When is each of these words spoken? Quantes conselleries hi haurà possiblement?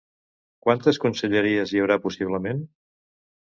Quantes 0.67 0.99
conselleries 1.03 1.75
hi 1.75 1.83
haurà 1.83 2.01
possiblement? 2.09 2.67